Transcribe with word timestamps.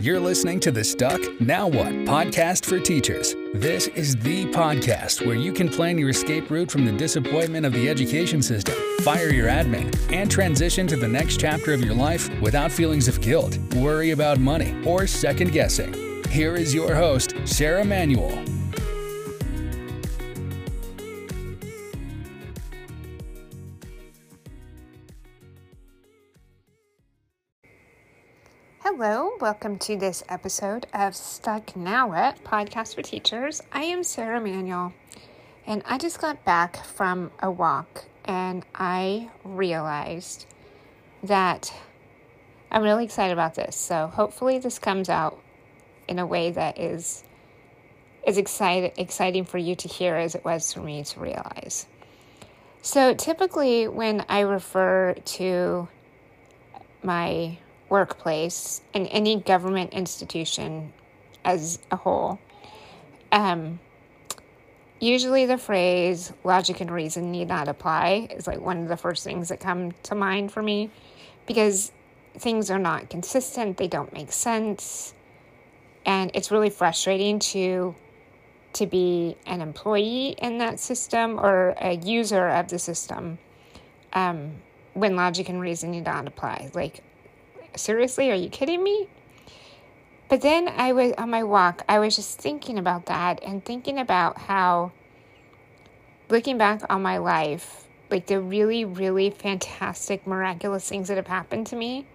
You're 0.00 0.20
listening 0.20 0.60
to 0.60 0.70
the 0.70 0.84
Stuck 0.84 1.20
Now 1.40 1.66
What 1.66 1.88
podcast 2.06 2.64
for 2.66 2.78
teachers. 2.78 3.34
This 3.52 3.88
is 3.88 4.14
the 4.14 4.46
podcast 4.46 5.26
where 5.26 5.34
you 5.34 5.52
can 5.52 5.68
plan 5.68 5.98
your 5.98 6.10
escape 6.10 6.52
route 6.52 6.70
from 6.70 6.84
the 6.84 6.92
disappointment 6.92 7.66
of 7.66 7.72
the 7.72 7.88
education 7.88 8.40
system, 8.40 8.76
fire 9.00 9.32
your 9.32 9.48
admin, 9.48 9.92
and 10.12 10.30
transition 10.30 10.86
to 10.86 10.96
the 10.96 11.08
next 11.08 11.40
chapter 11.40 11.72
of 11.72 11.84
your 11.84 11.94
life 11.94 12.30
without 12.40 12.70
feelings 12.70 13.08
of 13.08 13.20
guilt, 13.20 13.58
worry 13.74 14.12
about 14.12 14.38
money, 14.38 14.80
or 14.86 15.08
second 15.08 15.50
guessing. 15.50 15.92
Here 16.28 16.54
is 16.54 16.72
your 16.72 16.94
host, 16.94 17.34
Sarah 17.44 17.84
Manuel. 17.84 18.44
Hello, 28.90 29.32
welcome 29.38 29.78
to 29.80 29.96
this 29.96 30.24
episode 30.30 30.86
of 30.94 31.14
Stuck 31.14 31.76
Now 31.76 32.08
What 32.08 32.42
podcast 32.42 32.94
for 32.94 33.02
teachers. 33.02 33.60
I 33.70 33.82
am 33.82 34.02
Sarah 34.02 34.40
Manuel, 34.40 34.94
and 35.66 35.82
I 35.84 35.98
just 35.98 36.18
got 36.22 36.42
back 36.46 36.82
from 36.86 37.30
a 37.40 37.50
walk 37.50 38.06
and 38.24 38.64
I 38.74 39.28
realized 39.44 40.46
that 41.22 41.70
I'm 42.70 42.82
really 42.82 43.04
excited 43.04 43.34
about 43.34 43.56
this. 43.56 43.76
So 43.76 44.06
hopefully 44.06 44.58
this 44.58 44.78
comes 44.78 45.10
out 45.10 45.38
in 46.08 46.18
a 46.18 46.24
way 46.24 46.50
that 46.50 46.78
is 46.78 47.24
as 48.26 48.38
excited, 48.38 48.92
exciting 48.96 49.44
for 49.44 49.58
you 49.58 49.76
to 49.76 49.86
hear 49.86 50.16
as 50.16 50.34
it 50.34 50.46
was 50.46 50.72
for 50.72 50.80
me 50.80 51.04
to 51.04 51.20
realize. 51.20 51.86
So 52.80 53.12
typically 53.12 53.86
when 53.86 54.24
I 54.30 54.40
refer 54.40 55.12
to 55.12 55.88
my 57.02 57.58
workplace 57.88 58.82
and 58.94 59.08
any 59.10 59.40
government 59.40 59.92
institution 59.92 60.92
as 61.44 61.78
a 61.90 61.96
whole. 61.96 62.38
Um, 63.32 63.80
usually 65.00 65.46
the 65.46 65.58
phrase 65.58 66.32
logic 66.44 66.80
and 66.80 66.90
reason 66.90 67.30
need 67.30 67.48
not 67.48 67.68
apply 67.68 68.28
is 68.30 68.46
like 68.46 68.60
one 68.60 68.82
of 68.82 68.88
the 68.88 68.96
first 68.96 69.24
things 69.24 69.48
that 69.48 69.60
come 69.60 69.92
to 70.04 70.14
mind 70.14 70.52
for 70.52 70.62
me 70.62 70.90
because 71.46 71.92
things 72.36 72.70
are 72.70 72.78
not 72.78 73.10
consistent, 73.10 73.76
they 73.76 73.88
don't 73.88 74.12
make 74.12 74.32
sense, 74.32 75.14
and 76.04 76.30
it's 76.34 76.50
really 76.50 76.70
frustrating 76.70 77.38
to 77.38 77.94
to 78.74 78.86
be 78.86 79.34
an 79.46 79.60
employee 79.60 80.36
in 80.38 80.58
that 80.58 80.78
system 80.78 81.40
or 81.40 81.74
a 81.80 81.96
user 81.96 82.48
of 82.48 82.68
the 82.68 82.78
system 82.78 83.38
um, 84.12 84.52
when 84.92 85.16
logic 85.16 85.48
and 85.48 85.60
reason 85.60 85.90
need 85.90 86.04
not 86.04 86.28
apply. 86.28 86.70
Like 86.74 87.02
seriously, 87.76 88.30
are 88.30 88.34
you 88.34 88.48
kidding 88.48 88.82
me? 88.82 89.08
But 90.28 90.42
then 90.42 90.68
I 90.68 90.92
was 90.92 91.12
on 91.16 91.30
my 91.30 91.42
walk, 91.42 91.84
I 91.88 91.98
was 91.98 92.16
just 92.16 92.38
thinking 92.38 92.78
about 92.78 93.06
that 93.06 93.42
and 93.42 93.64
thinking 93.64 93.98
about 93.98 94.38
how, 94.38 94.92
looking 96.28 96.58
back 96.58 96.82
on 96.90 97.00
my 97.00 97.16
life, 97.16 97.88
like 98.10 98.26
the 98.26 98.40
really, 98.40 98.84
really 98.84 99.30
fantastic, 99.30 100.26
miraculous 100.26 100.88
things 100.88 101.08
that 101.08 101.16
have 101.16 101.26
happened 101.26 101.66
to 101.68 101.76
me, 101.76 102.06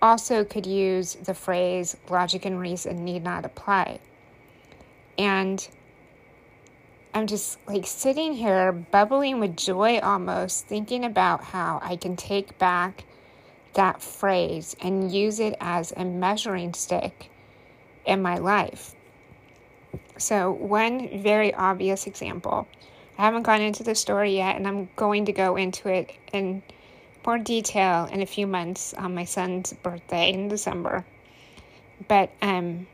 also 0.00 0.44
could 0.44 0.66
use 0.66 1.14
the 1.14 1.34
phrase 1.34 1.96
logic 2.08 2.44
and 2.44 2.58
reason 2.58 3.04
need 3.04 3.22
not 3.22 3.44
apply. 3.44 3.98
And 5.18 5.66
I'm 7.12 7.26
just 7.26 7.58
like 7.66 7.86
sitting 7.86 8.34
here 8.34 8.72
bubbling 8.72 9.40
with 9.40 9.56
joy 9.56 9.98
almost, 10.00 10.66
thinking 10.66 11.04
about 11.04 11.42
how 11.44 11.80
I 11.82 11.96
can 11.96 12.16
take 12.16 12.58
back 12.58 13.04
that 13.76 14.02
phrase 14.02 14.76
and 14.82 15.12
use 15.12 15.40
it 15.40 15.56
as 15.60 15.92
a 15.96 16.04
measuring 16.04 16.74
stick 16.74 17.30
in 18.04 18.20
my 18.20 18.36
life. 18.36 18.94
So, 20.18 20.50
one 20.50 21.22
very 21.22 21.54
obvious 21.54 22.06
example 22.06 22.66
I 23.18 23.22
haven't 23.22 23.44
gone 23.44 23.62
into 23.62 23.82
the 23.82 23.94
story 23.94 24.36
yet, 24.36 24.56
and 24.56 24.68
I'm 24.68 24.90
going 24.94 25.24
to 25.26 25.32
go 25.32 25.56
into 25.56 25.88
it 25.88 26.12
in 26.32 26.62
more 27.24 27.38
detail 27.38 28.08
in 28.12 28.20
a 28.20 28.26
few 28.26 28.46
months 28.46 28.92
on 28.92 29.14
my 29.14 29.24
son's 29.24 29.72
birthday 29.72 30.32
in 30.32 30.48
December. 30.48 31.04
But 32.08 32.30
um, 32.42 32.86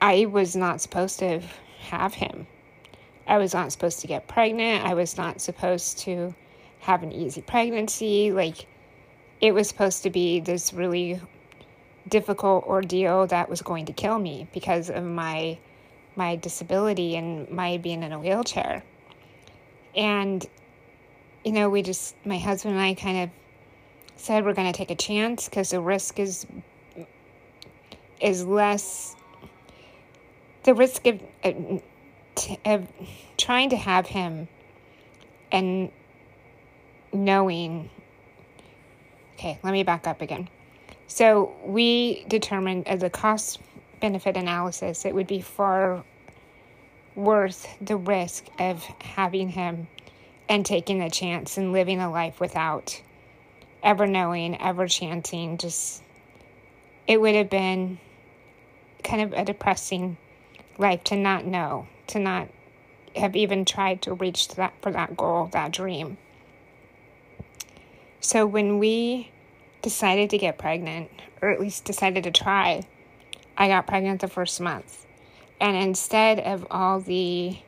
I 0.00 0.24
was 0.24 0.56
not 0.56 0.80
supposed 0.80 1.18
to 1.18 1.42
have 1.80 2.14
him. 2.14 2.46
I 3.26 3.36
was 3.36 3.52
not 3.52 3.70
supposed 3.70 4.00
to 4.00 4.06
get 4.06 4.26
pregnant. 4.26 4.84
I 4.84 4.94
was 4.94 5.18
not 5.18 5.42
supposed 5.42 5.98
to 6.00 6.34
have 6.80 7.02
an 7.02 7.12
easy 7.12 7.42
pregnancy. 7.42 8.32
Like, 8.32 8.66
it 9.40 9.52
was 9.54 9.68
supposed 9.68 10.02
to 10.02 10.10
be 10.10 10.40
this 10.40 10.72
really 10.72 11.20
difficult 12.08 12.64
ordeal 12.64 13.26
that 13.28 13.48
was 13.48 13.62
going 13.62 13.86
to 13.86 13.92
kill 13.92 14.18
me 14.18 14.46
because 14.52 14.90
of 14.90 15.04
my 15.04 15.58
my 16.16 16.36
disability 16.36 17.16
and 17.16 17.48
my 17.50 17.78
being 17.78 18.02
in 18.02 18.12
a 18.12 18.18
wheelchair. 18.18 18.82
And 19.96 20.44
you 21.44 21.52
know, 21.52 21.70
we 21.70 21.82
just 21.82 22.14
my 22.24 22.38
husband 22.38 22.74
and 22.74 22.82
I 22.82 22.94
kind 22.94 23.22
of 23.22 23.30
said 24.16 24.44
we're 24.44 24.54
going 24.54 24.70
to 24.70 24.76
take 24.76 24.90
a 24.90 24.96
chance 24.96 25.48
because 25.48 25.70
the 25.70 25.80
risk 25.80 26.18
is 26.18 26.46
is 28.20 28.44
less 28.44 29.16
the 30.64 30.74
risk 30.74 31.06
of, 31.06 31.20
of 32.66 32.86
trying 33.38 33.70
to 33.70 33.76
have 33.76 34.06
him 34.06 34.46
and 35.50 35.90
knowing 37.12 37.88
Okay, 39.40 39.58
let 39.62 39.72
me 39.72 39.84
back 39.84 40.06
up 40.06 40.20
again. 40.20 40.50
So 41.08 41.56
we 41.64 42.26
determined 42.28 42.86
as 42.86 43.02
a 43.02 43.08
cost 43.08 43.58
benefit 43.98 44.36
analysis, 44.36 45.06
it 45.06 45.14
would 45.14 45.26
be 45.26 45.40
far 45.40 46.04
worth 47.16 47.66
the 47.80 47.96
risk 47.96 48.44
of 48.58 48.84
having 49.00 49.48
him 49.48 49.88
and 50.46 50.66
taking 50.66 50.98
the 50.98 51.08
chance 51.08 51.56
and 51.56 51.72
living 51.72 52.00
a 52.00 52.10
life 52.10 52.38
without 52.38 53.00
ever 53.82 54.06
knowing, 54.06 54.60
ever 54.60 54.86
chanting. 54.86 55.56
Just, 55.56 56.02
it 57.06 57.18
would 57.18 57.34
have 57.34 57.48
been 57.48 57.98
kind 59.02 59.22
of 59.22 59.32
a 59.32 59.46
depressing 59.46 60.18
life 60.76 61.02
to 61.04 61.16
not 61.16 61.46
know, 61.46 61.86
to 62.08 62.18
not 62.18 62.48
have 63.16 63.34
even 63.34 63.64
tried 63.64 64.02
to 64.02 64.12
reach 64.12 64.48
that 64.48 64.74
for 64.82 64.92
that 64.92 65.16
goal, 65.16 65.48
that 65.52 65.72
dream. 65.72 66.18
So 68.20 68.46
when 68.46 68.78
we 68.78 69.30
decided 69.82 70.30
to 70.30 70.38
get 70.38 70.58
pregnant, 70.58 71.10
or 71.40 71.50
at 71.50 71.60
least 71.60 71.84
decided 71.84 72.24
to 72.24 72.30
try, 72.30 72.82
I 73.56 73.68
got 73.68 73.86
pregnant 73.86 74.20
the 74.20 74.28
first 74.28 74.60
month. 74.60 75.06
And 75.58 75.76
instead 75.76 76.40
of 76.40 76.66
all 76.70 77.00
the, 77.00 77.58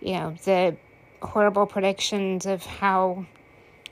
you 0.00 0.12
know, 0.14 0.34
the 0.44 0.76
horrible 1.22 1.66
predictions 1.66 2.46
of 2.46 2.64
how, 2.66 3.26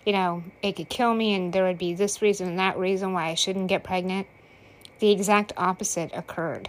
you 0.05 0.13
know, 0.13 0.43
it 0.63 0.77
could 0.77 0.89
kill 0.89 1.15
me 1.15 1.35
and 1.35 1.53
there 1.53 1.65
would 1.65 1.79
be 1.79 1.95
this 1.95 2.21
reason 2.21 2.49
and 2.49 2.59
that 2.59 2.79
reason 2.79 3.13
why 3.13 3.29
I 3.29 3.35
shouldn't 3.35 3.69
get 3.69 3.85
pregnant, 3.85 4.27
the 4.99 5.11
exact 5.11 5.53
opposite 5.57 6.11
occurred. 6.15 6.69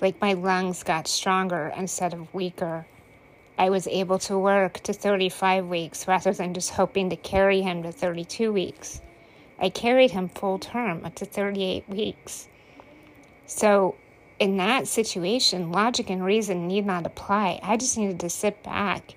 Like 0.00 0.20
my 0.20 0.32
lungs 0.32 0.82
got 0.82 1.06
stronger 1.06 1.72
instead 1.76 2.12
of 2.12 2.32
weaker. 2.34 2.86
I 3.56 3.70
was 3.70 3.86
able 3.86 4.18
to 4.20 4.38
work 4.38 4.80
to 4.80 4.92
35 4.92 5.66
weeks 5.66 6.08
rather 6.08 6.32
than 6.32 6.54
just 6.54 6.70
hoping 6.70 7.10
to 7.10 7.16
carry 7.16 7.62
him 7.62 7.82
to 7.82 7.92
32 7.92 8.52
weeks. 8.52 9.00
I 9.58 9.68
carried 9.68 10.10
him 10.10 10.28
full 10.28 10.58
term 10.58 11.04
up 11.04 11.14
to 11.16 11.24
38 11.24 11.88
weeks. 11.88 12.48
So, 13.46 13.94
in 14.40 14.56
that 14.56 14.88
situation, 14.88 15.70
logic 15.70 16.10
and 16.10 16.24
reason 16.24 16.66
need 16.66 16.86
not 16.86 17.06
apply. 17.06 17.60
I 17.62 17.76
just 17.76 17.96
needed 17.96 18.20
to 18.20 18.30
sit 18.30 18.62
back 18.64 19.14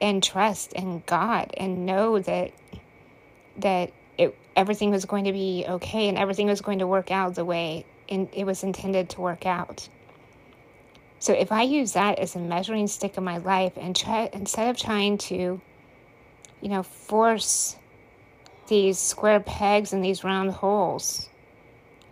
and 0.00 0.22
trust 0.22 0.74
in 0.74 1.02
God 1.06 1.54
and 1.56 1.86
know 1.86 2.18
that 2.18 2.52
that 3.56 3.92
it, 4.18 4.36
everything 4.56 4.90
was 4.90 5.04
going 5.04 5.24
to 5.24 5.32
be 5.32 5.64
okay 5.66 6.08
and 6.08 6.18
everything 6.18 6.46
was 6.46 6.60
going 6.60 6.80
to 6.80 6.86
work 6.86 7.10
out 7.10 7.36
the 7.36 7.44
way 7.44 7.86
it 8.08 8.44
was 8.44 8.62
intended 8.62 9.08
to 9.10 9.20
work 9.20 9.46
out. 9.46 9.88
So 11.18 11.32
if 11.32 11.50
I 11.50 11.62
use 11.62 11.92
that 11.92 12.18
as 12.18 12.36
a 12.36 12.38
measuring 12.38 12.86
stick 12.86 13.16
in 13.16 13.24
my 13.24 13.38
life 13.38 13.72
and 13.76 13.96
try 13.96 14.28
instead 14.32 14.68
of 14.68 14.76
trying 14.76 15.18
to, 15.18 15.60
you 16.60 16.68
know, 16.68 16.82
force 16.82 17.76
these 18.68 18.98
square 18.98 19.40
pegs 19.40 19.92
and 19.92 20.04
these 20.04 20.24
round 20.24 20.50
holes 20.50 21.28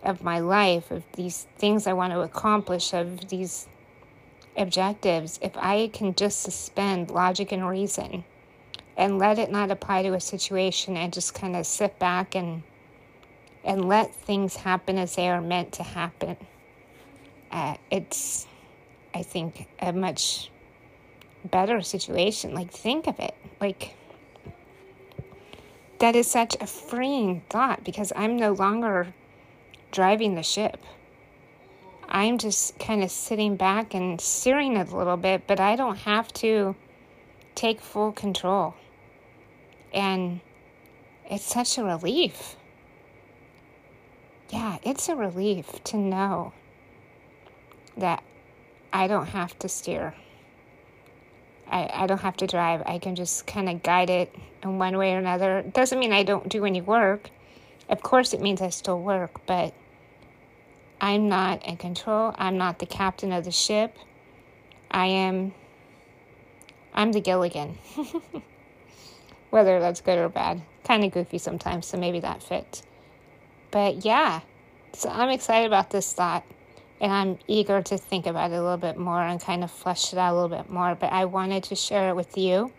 of 0.03 0.23
my 0.23 0.39
life, 0.39 0.91
of 0.91 1.03
these 1.13 1.47
things 1.57 1.87
I 1.87 1.93
want 1.93 2.13
to 2.13 2.21
accomplish, 2.21 2.93
of 2.93 3.29
these 3.29 3.67
objectives, 4.57 5.39
if 5.41 5.55
I 5.57 5.89
can 5.93 6.13
just 6.13 6.41
suspend 6.41 7.09
logic 7.09 7.51
and 7.51 7.67
reason 7.67 8.23
and 8.95 9.17
let 9.17 9.39
it 9.39 9.49
not 9.49 9.71
apply 9.71 10.03
to 10.03 10.13
a 10.13 10.19
situation 10.19 10.97
and 10.97 11.11
just 11.11 11.33
kind 11.33 11.55
of 11.55 11.65
sit 11.65 11.97
back 11.99 12.35
and 12.35 12.63
and 13.65 13.87
let 13.87 14.13
things 14.13 14.57
happen 14.57 14.97
as 14.97 15.15
they 15.15 15.29
are 15.29 15.39
meant 15.39 15.71
to 15.71 15.83
happen, 15.83 16.35
uh, 17.49 17.75
it's 17.89 18.45
I 19.13 19.23
think, 19.23 19.67
a 19.79 19.93
much 19.93 20.49
better 21.45 21.81
situation. 21.81 22.53
Like, 22.53 22.71
think 22.71 23.07
of 23.07 23.19
it. 23.19 23.35
Like, 23.61 23.95
that 25.99 26.15
is 26.15 26.27
such 26.27 26.55
a 26.59 26.67
freeing 26.67 27.43
thought 27.49 27.83
because 27.83 28.11
I'm 28.15 28.37
no 28.37 28.53
longer 28.53 29.13
driving 29.91 30.35
the 30.35 30.43
ship. 30.43 30.77
I'm 32.09 32.37
just 32.37 32.77
kind 32.77 33.03
of 33.03 33.09
sitting 33.09 33.55
back 33.55 33.93
and 33.93 34.19
steering 34.19 34.75
it 34.77 34.91
a 34.91 34.97
little 34.97 35.17
bit, 35.17 35.47
but 35.47 35.59
I 35.59 35.75
don't 35.75 35.97
have 35.97 36.31
to 36.33 36.75
take 37.55 37.81
full 37.81 38.11
control. 38.11 38.75
And 39.93 40.41
it's 41.29 41.45
such 41.45 41.77
a 41.77 41.83
relief. 41.83 42.55
Yeah, 44.49 44.77
it's 44.83 45.09
a 45.09 45.15
relief 45.15 45.83
to 45.85 45.97
know 45.97 46.53
that 47.97 48.23
I 48.93 49.07
don't 49.07 49.25
have 49.25 49.57
to 49.59 49.67
steer. 49.67 50.13
I, 51.67 51.89
I 51.91 52.07
don't 52.07 52.21
have 52.21 52.37
to 52.37 52.47
drive. 52.47 52.83
I 52.85 52.99
can 52.99 53.15
just 53.15 53.47
kind 53.47 53.67
of 53.67 53.81
guide 53.81 54.11
it 54.11 54.33
in 54.61 54.77
one 54.77 54.95
way 54.95 55.15
or 55.15 55.17
another. 55.17 55.59
It 55.59 55.73
doesn't 55.73 55.97
mean 55.97 56.13
I 56.13 56.21
don't 56.21 56.47
do 56.47 56.63
any 56.63 56.79
work. 56.79 57.31
Of 57.89 58.03
course, 58.03 58.33
it 58.33 58.39
means 58.39 58.61
I 58.61 58.69
still 58.69 59.01
work, 59.01 59.41
but 59.47 59.73
I'm 61.01 61.27
not 61.27 61.65
in 61.65 61.77
control. 61.77 62.35
I'm 62.37 62.57
not 62.57 62.77
the 62.77 62.85
captain 62.85 63.33
of 63.33 63.45
the 63.45 63.51
ship. 63.51 63.97
I 64.91 65.07
am. 65.07 65.55
I'm 66.93 67.11
the 67.11 67.19
Gilligan. 67.21 67.79
Whether 69.49 69.79
that's 69.79 70.01
good 70.01 70.19
or 70.19 70.29
bad. 70.29 70.61
Kind 70.83 71.03
of 71.03 71.11
goofy 71.11 71.39
sometimes, 71.39 71.87
so 71.87 71.97
maybe 71.97 72.19
that 72.19 72.43
fits. 72.43 72.83
But 73.71 74.05
yeah, 74.05 74.41
so 74.93 75.09
I'm 75.09 75.29
excited 75.29 75.65
about 75.65 75.89
this 75.89 76.13
thought 76.13 76.43
and 77.03 77.11
I'm 77.11 77.37
eager 77.47 77.81
to 77.81 77.97
think 77.97 78.25
about 78.25 78.51
it 78.51 78.55
a 78.55 78.61
little 78.61 78.77
bit 78.77 78.97
more 78.97 79.21
and 79.21 79.39
kind 79.39 79.61
of 79.61 79.69
flesh 79.69 80.13
it 80.13 80.17
out 80.17 80.31
a 80.31 80.35
little 80.39 80.57
bit 80.57 80.69
more. 80.69 80.95
But 80.95 81.11
I 81.11 81.25
wanted 81.25 81.63
to 81.63 81.75
share 81.75 82.07
it 82.07 82.15
with 82.15 82.37
you 82.37 82.71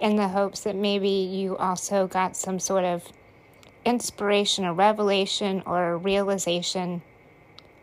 in 0.00 0.16
the 0.16 0.26
hopes 0.26 0.60
that 0.64 0.74
maybe 0.74 1.08
you 1.08 1.56
also 1.56 2.08
got 2.08 2.36
some 2.36 2.58
sort 2.58 2.82
of 2.82 3.04
inspiration 3.84 4.64
or 4.64 4.74
revelation 4.74 5.62
or 5.66 5.98
realization 5.98 7.00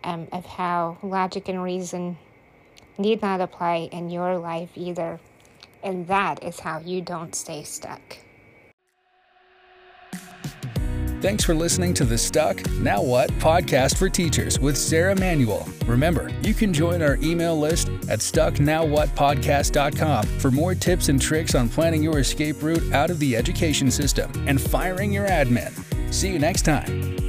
um, 0.03 0.27
of 0.33 0.45
how 0.45 0.97
logic 1.01 1.47
and 1.47 1.63
reason 1.63 2.17
need 2.97 3.21
not 3.21 3.39
apply 3.39 3.87
in 3.93 4.09
your 4.09 4.37
life 4.37 4.71
either. 4.75 5.21
And 5.81 6.05
that 6.07 6.43
is 6.43 6.59
how 6.59 6.79
you 6.79 6.99
don't 6.99 7.33
stay 7.33 7.63
stuck. 7.63 8.17
Thanks 11.21 11.43
for 11.43 11.53
listening 11.55 11.93
to 11.95 12.05
the 12.05 12.17
Stuck 12.17 12.65
Now 12.73 13.01
What 13.01 13.31
podcast 13.39 13.97
for 13.97 14.09
teachers 14.09 14.59
with 14.59 14.77
Sarah 14.77 15.15
Manuel. 15.15 15.67
Remember, 15.87 16.29
you 16.43 16.53
can 16.53 16.71
join 16.71 17.01
our 17.01 17.17
email 17.23 17.59
list 17.59 17.87
at 18.09 18.19
stucknowwhatpodcast.com 18.19 20.25
for 20.39 20.51
more 20.51 20.75
tips 20.75 21.09
and 21.09 21.19
tricks 21.19 21.55
on 21.55 21.67
planning 21.67 22.03
your 22.03 22.19
escape 22.19 22.61
route 22.61 22.93
out 22.93 23.09
of 23.09 23.17
the 23.19 23.35
education 23.35 23.89
system 23.89 24.31
and 24.47 24.61
firing 24.61 25.11
your 25.11 25.27
admin. 25.27 25.73
See 26.13 26.31
you 26.31 26.37
next 26.37 26.61
time. 26.61 27.24